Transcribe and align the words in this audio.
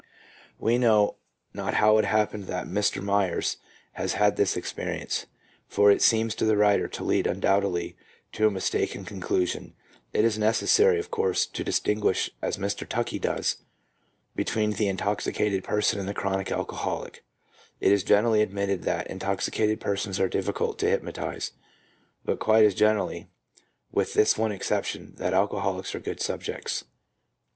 5 0.55 0.55
We 0.57 0.77
know 0.79 1.17
not 1.53 1.75
how 1.75 1.99
it 1.99 2.05
happened 2.05 2.45
that 2.45 2.65
Mr. 2.65 3.03
Myers 3.03 3.57
has 3.91 4.13
had 4.13 4.35
this 4.35 4.57
experience, 4.57 5.27
for 5.67 5.91
it 5.91 6.01
seems 6.01 6.33
to 6.33 6.45
the 6.45 6.57
writer 6.57 6.87
to 6.87 7.03
lead 7.03 7.27
undoubtedly 7.27 7.95
to 8.31 8.47
a 8.47 8.49
mistaken 8.49 9.05
conclusion. 9.05 9.75
It 10.11 10.25
is 10.25 10.39
neces 10.39 10.69
sary, 10.69 10.97
of 10.97 11.11
course, 11.11 11.45
to 11.45 11.63
distinguish, 11.63 12.31
as 12.41 12.57
Mr. 12.57 12.87
Tuckey 12.89 13.21
does, 13.21 13.57
between 14.35 14.71
the 14.71 14.87
intoxicated 14.87 15.63
person 15.63 15.99
and 15.99 16.09
the 16.09 16.15
chronic 16.15 16.47
alco 16.47 16.79
holic. 16.79 17.17
It 17.79 17.91
is 17.91 18.03
generally 18.03 18.41
admitted 18.41 18.81
that 18.81 19.05
intoxicated 19.05 19.79
persons 19.79 20.19
are 20.19 20.27
difficult 20.27 20.79
to 20.79 20.89
hypnotize, 20.89 21.51
but 22.25 22.39
quite 22.39 22.65
as 22.65 22.73
generally, 22.73 23.27
with 23.91 24.15
this 24.15 24.35
one 24.35 24.51
exception, 24.51 25.13
that 25.17 25.35
alcoholics 25.35 25.93
are 25.93 25.99
good 25.99 26.19
subjects. 26.21 26.85